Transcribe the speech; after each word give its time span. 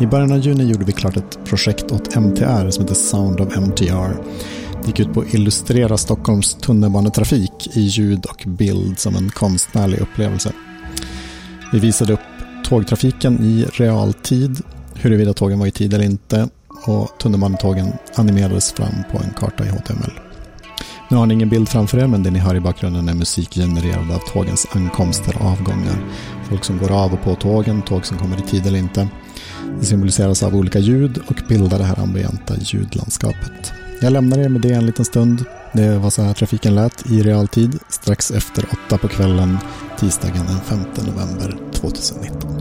I 0.00 0.06
början 0.06 0.32
av 0.32 0.38
juni 0.38 0.64
gjorde 0.64 0.84
vi 0.84 0.92
klart 0.92 1.16
ett 1.16 1.44
projekt 1.44 1.92
åt 1.92 2.16
MTR 2.16 2.70
som 2.70 2.84
heter 2.84 2.94
Sound 2.94 3.40
of 3.40 3.56
MTR. 3.56 4.22
Det 4.82 4.86
gick 4.86 5.00
ut 5.00 5.14
på 5.14 5.20
att 5.20 5.34
illustrera 5.34 5.96
Stockholms 5.96 6.54
tunnelbanetrafik 6.54 7.76
i 7.76 7.80
ljud 7.80 8.24
och 8.24 8.44
bild 8.46 8.98
som 8.98 9.16
en 9.16 9.30
konstnärlig 9.30 9.98
upplevelse. 9.98 10.52
Vi 11.72 11.78
visade 11.78 12.12
upp 12.12 12.20
tågtrafiken 12.64 13.40
i 13.40 13.66
realtid, 13.72 14.62
huruvida 14.94 15.32
tågen 15.32 15.58
var 15.58 15.66
i 15.66 15.70
tid 15.70 15.94
eller 15.94 16.04
inte 16.04 16.48
och 16.86 17.18
tunnelbanetågen 17.18 17.92
animerades 18.14 18.72
fram 18.72 18.94
på 19.12 19.18
en 19.18 19.30
karta 19.30 19.64
i 19.64 19.68
HTML. 19.68 20.12
Nu 21.10 21.16
har 21.16 21.26
ni 21.26 21.34
ingen 21.34 21.48
bild 21.48 21.68
framför 21.68 21.98
er, 21.98 22.06
men 22.06 22.22
det 22.22 22.30
ni 22.30 22.38
hör 22.38 22.54
i 22.54 22.60
bakgrunden 22.60 23.08
är 23.08 23.14
musik 23.14 23.54
genererad 23.54 24.10
av 24.10 24.18
tågens 24.18 24.66
ankomster 24.70 25.36
och 25.36 25.46
avgångar. 25.46 26.04
Folk 26.48 26.64
som 26.64 26.78
går 26.78 26.90
av 26.92 27.12
och 27.12 27.22
på 27.22 27.34
tågen, 27.34 27.82
tåg 27.82 28.06
som 28.06 28.18
kommer 28.18 28.38
i 28.38 28.42
tid 28.42 28.66
eller 28.66 28.78
inte. 28.78 29.08
Det 29.80 29.86
symboliseras 29.86 30.42
av 30.42 30.56
olika 30.56 30.78
ljud 30.78 31.18
och 31.26 31.42
bildar 31.48 31.78
det 31.78 31.84
här 31.84 31.98
ambienta 31.98 32.54
ljudlandskapet. 32.56 33.72
Jag 34.00 34.12
lämnar 34.12 34.38
er 34.38 34.48
med 34.48 34.60
det 34.60 34.72
en 34.72 34.86
liten 34.86 35.04
stund. 35.04 35.44
Det 35.72 35.98
var 35.98 36.10
så 36.10 36.22
här 36.22 36.34
trafiken 36.34 36.74
lät 36.74 37.10
i 37.10 37.22
realtid 37.22 37.78
strax 37.88 38.30
efter 38.30 38.64
åtta 38.72 38.98
på 38.98 39.08
kvällen 39.08 39.58
tisdagen 39.98 40.46
den 40.46 40.60
5 40.60 40.78
november 41.06 41.58
2019. 41.74 42.57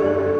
Amen. 0.00 0.39